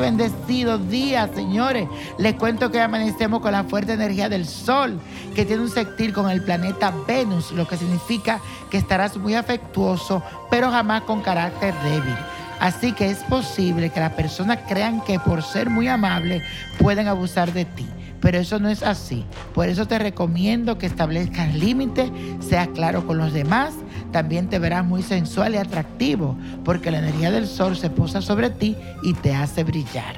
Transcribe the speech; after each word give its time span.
bendecido 0.00 0.78
día, 0.78 1.28
señores. 1.34 1.88
Les 2.18 2.34
cuento 2.34 2.70
que 2.70 2.80
amanecemos 2.80 3.40
con 3.40 3.52
la 3.52 3.64
fuerte 3.64 3.92
energía 3.92 4.28
del 4.28 4.46
Sol, 4.46 4.98
que 5.34 5.44
tiene 5.44 5.62
un 5.62 5.70
sextil 5.70 6.12
con 6.12 6.28
el 6.30 6.42
planeta 6.42 6.92
Venus, 7.06 7.52
lo 7.52 7.68
que 7.68 7.76
significa 7.76 8.40
que 8.70 8.78
estarás 8.78 9.16
muy 9.16 9.34
afectuoso, 9.34 10.22
pero 10.50 10.70
jamás 10.70 11.02
con 11.02 11.20
carácter 11.20 11.74
débil. 11.84 12.16
Así 12.58 12.92
que 12.92 13.10
es 13.10 13.18
posible 13.24 13.90
que 13.90 14.00
las 14.00 14.12
personas 14.12 14.58
crean 14.68 15.02
que 15.02 15.18
por 15.18 15.42
ser 15.42 15.70
muy 15.70 15.88
amable 15.88 16.42
pueden 16.78 17.08
abusar 17.08 17.52
de 17.52 17.64
ti 17.64 17.86
pero 18.20 18.36
eso 18.36 18.58
no 18.58 18.68
es 18.68 18.82
así. 18.82 19.24
Por 19.54 19.70
eso 19.70 19.86
te 19.86 19.98
recomiendo 19.98 20.76
que 20.76 20.84
establezcas 20.84 21.54
límites, 21.54 22.10
seas 22.40 22.68
claro 22.68 23.06
con 23.06 23.16
los 23.16 23.32
demás, 23.32 23.72
también 24.12 24.48
te 24.48 24.58
verás 24.58 24.84
muy 24.84 25.02
sensual 25.02 25.54
y 25.54 25.58
atractivo, 25.58 26.36
porque 26.64 26.90
la 26.90 26.98
energía 26.98 27.30
del 27.30 27.46
sol 27.46 27.76
se 27.76 27.90
posa 27.90 28.20
sobre 28.20 28.50
ti 28.50 28.76
y 29.02 29.14
te 29.14 29.34
hace 29.34 29.64
brillar. 29.64 30.14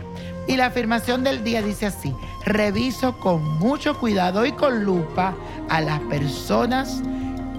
Y 0.48 0.56
la 0.56 0.66
afirmación 0.66 1.22
del 1.22 1.44
día 1.44 1.62
dice 1.62 1.86
así, 1.86 2.12
reviso 2.44 3.18
con 3.18 3.58
mucho 3.58 3.98
cuidado 3.98 4.44
y 4.44 4.52
con 4.52 4.84
lupa 4.84 5.34
a 5.68 5.80
las 5.80 6.00
personas 6.00 7.02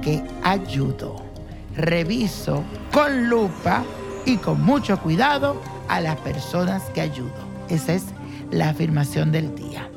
que 0.01 0.21
ayudo. 0.43 1.23
Reviso 1.75 2.63
con 2.91 3.29
lupa 3.29 3.83
y 4.25 4.37
con 4.37 4.61
mucho 4.61 4.99
cuidado 4.99 5.61
a 5.87 6.01
las 6.01 6.17
personas 6.17 6.83
que 6.93 7.01
ayudo. 7.01 7.31
Esa 7.69 7.93
es 7.93 8.05
la 8.51 8.69
afirmación 8.69 9.31
del 9.31 9.55
día. 9.55 9.89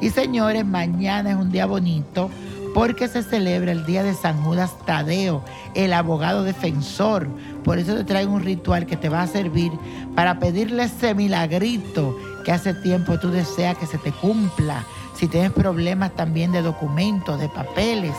Y 0.00 0.10
señores, 0.10 0.64
mañana 0.64 1.30
es 1.30 1.36
un 1.36 1.50
día 1.50 1.66
bonito 1.66 2.30
porque 2.74 3.06
se 3.06 3.22
celebra 3.22 3.72
el 3.72 3.86
día 3.86 4.02
de 4.02 4.12
San 4.14 4.42
Judas 4.42 4.76
Tadeo, 4.84 5.44
el 5.74 5.92
abogado 5.92 6.42
defensor. 6.42 7.28
Por 7.62 7.78
eso 7.78 7.94
te 7.94 8.04
traigo 8.04 8.34
un 8.34 8.42
ritual 8.42 8.84
que 8.84 8.96
te 8.96 9.08
va 9.08 9.22
a 9.22 9.26
servir 9.28 9.72
para 10.16 10.40
pedirle 10.40 10.82
ese 10.82 11.14
milagrito 11.14 12.18
que 12.44 12.52
hace 12.52 12.74
tiempo 12.74 13.18
tú 13.18 13.30
deseas 13.30 13.78
que 13.78 13.86
se 13.86 13.96
te 13.98 14.10
cumpla. 14.12 14.84
Si 15.14 15.28
tienes 15.28 15.52
problemas 15.52 16.14
también 16.16 16.50
de 16.50 16.62
documentos, 16.62 17.40
de 17.40 17.48
papeles, 17.48 18.14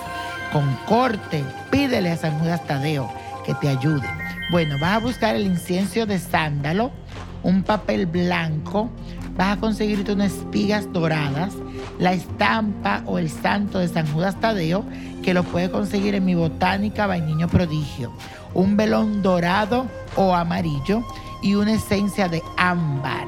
con 0.53 0.75
corte, 0.87 1.43
pídele 1.69 2.11
a 2.11 2.17
San 2.17 2.39
Judas 2.39 2.65
Tadeo 2.65 3.11
que 3.45 3.53
te 3.55 3.67
ayude. 3.67 4.07
Bueno, 4.51 4.77
vas 4.79 4.95
a 4.95 4.99
buscar 4.99 5.35
el 5.35 5.45
incienso 5.45 6.05
de 6.05 6.17
sándalo, 6.17 6.91
un 7.43 7.63
papel 7.63 8.05
blanco, 8.05 8.89
vas 9.35 9.57
a 9.57 9.59
conseguirte 9.59 10.13
unas 10.13 10.31
espigas 10.31 10.91
doradas, 10.93 11.53
la 11.99 12.13
estampa 12.13 13.03
o 13.05 13.17
el 13.19 13.29
santo 13.29 13.79
de 13.79 13.87
San 13.87 14.07
Judas 14.11 14.39
Tadeo, 14.39 14.85
que 15.23 15.33
lo 15.33 15.43
puedes 15.43 15.69
conseguir 15.69 16.15
en 16.15 16.25
mi 16.25 16.35
botánica 16.35 17.07
Vainiño 17.07 17.47
Prodigio, 17.47 18.11
un 18.53 18.77
velón 18.77 19.21
dorado 19.21 19.87
o 20.15 20.35
amarillo 20.35 21.03
y 21.41 21.55
una 21.55 21.73
esencia 21.73 22.27
de 22.27 22.41
ámbar. 22.57 23.27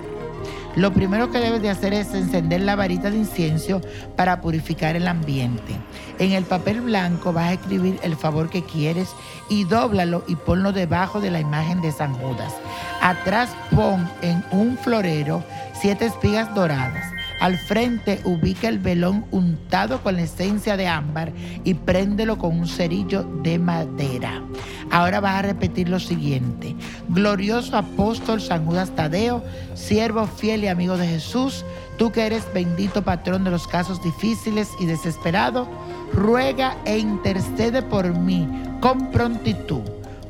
Lo 0.77 0.93
primero 0.93 1.31
que 1.31 1.39
debes 1.39 1.63
de 1.63 1.71
hacer 1.71 1.91
es 1.93 2.13
encender 2.13 2.61
la 2.61 2.75
varita 2.75 3.09
de 3.09 3.17
incienso 3.17 3.81
para 4.15 4.41
purificar 4.41 4.95
el 4.95 5.07
ambiente. 5.07 5.75
En 6.19 6.33
el 6.33 6.43
papel 6.43 6.81
blanco 6.81 7.33
vas 7.33 7.49
a 7.49 7.53
escribir 7.53 7.99
el 8.03 8.15
favor 8.15 8.52
que 8.52 8.63
quieres 8.63 9.09
y 9.49 9.63
dóblalo 9.63 10.23
y 10.27 10.35
ponlo 10.35 10.73
debajo 10.73 11.19
de 11.19 11.31
la 11.31 11.39
imagen 11.39 11.81
de 11.81 11.91
San 11.91 12.13
Judas. 12.13 12.53
Atrás 13.02 13.49
pon 13.75 14.07
en 14.21 14.45
un 14.52 14.77
florero 14.77 15.43
siete 15.81 16.05
espigas 16.05 16.53
doradas. 16.53 17.16
Al 17.39 17.57
frente 17.57 18.19
ubica 18.23 18.67
el 18.67 18.80
velón 18.80 19.25
untado 19.31 20.02
con 20.02 20.16
la 20.16 20.23
esencia 20.23 20.75
de 20.75 20.88
ámbar 20.88 21.31
y 21.63 21.75
préndelo 21.75 22.38
con 22.38 22.59
un 22.59 22.67
cerillo 22.67 23.23
de 23.43 23.59
madera. 23.59 24.42
Ahora 24.89 25.20
vas 25.20 25.36
a 25.36 25.42
repetir 25.43 25.87
lo 25.87 25.99
siguiente. 25.99 26.75
Glorioso 27.09 27.77
apóstol 27.77 28.42
San 28.42 28.65
Judas 28.65 28.95
Tadeo, 28.95 29.43
siervo 29.75 30.25
fiel 30.25 30.64
y 30.64 30.67
amigo 30.67 30.98
de 30.98 31.08
Jesús, 31.08 31.64
tú 31.98 32.11
que 32.11 32.25
eres 32.25 32.52
bendito 32.53 33.03
patrón 33.03 33.43
de 33.43 33.52
los 33.52 33.67
casos 33.67 34.02
difíciles 34.02 34.71
y 34.80 34.87
desesperados, 34.87 35.67
ruega 36.14 36.75
e 36.86 36.98
intercede 36.98 37.83
por 37.83 38.17
mí 38.17 38.48
con 38.81 39.11
prontitud, 39.11 39.81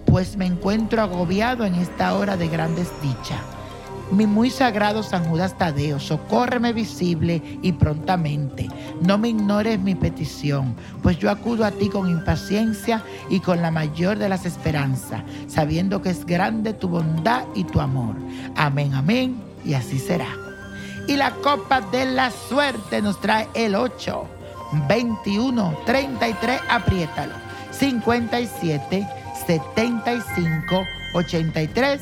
pues 0.06 0.36
me 0.36 0.46
encuentro 0.46 1.02
agobiado 1.02 1.66
en 1.66 1.76
esta 1.76 2.16
hora 2.16 2.36
de 2.36 2.48
gran 2.48 2.76
desdicha 2.76 3.42
mi 4.12 4.26
muy 4.26 4.50
sagrado 4.50 5.04
San 5.04 5.26
Judas 5.26 5.58
Tadeo, 5.58 6.00
socórreme 6.00 6.74
visible 6.74 7.42
y 7.62 7.74
prontamente. 7.74 8.68
No 9.02 9.18
me 9.18 9.30
ignores 9.30 9.80
mi 9.80 9.96
petición, 9.96 10.76
pues 11.04 11.18
yo 11.20 11.30
acudo 11.30 11.66
a 11.66 11.72
ti 11.72 11.90
con 11.90 12.10
impaciencia 12.10 13.04
y 13.30 13.40
con 13.40 13.62
la 13.62 13.72
mayor 13.72 14.18
de 14.18 14.30
las 14.30 14.46
esperanzas, 14.46 15.24
sabiendo 15.48 16.02
que 16.02 16.10
es 16.10 16.26
grande 16.26 16.74
tu 16.74 16.88
bondad 16.88 17.44
y 17.56 17.64
tu 17.66 17.80
amor. 17.80 18.16
Amén, 18.56 18.94
amén, 18.94 19.36
y 19.66 19.74
así 19.74 20.00
será. 20.00 20.30
Y 21.08 21.16
la 21.16 21.32
copa 21.32 21.82
de 21.82 22.06
la 22.06 22.32
suerte 22.32 23.02
nos 23.02 23.20
trae 23.22 23.48
el 23.54 23.76
8, 23.76 24.26
21, 24.88 25.78
33, 25.86 26.62
apriétalo, 26.70 27.34
57, 27.72 29.08
75, 29.46 30.84
83 31.14 32.02